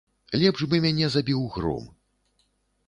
[0.43, 1.85] Лепш бы мяне забіў гром.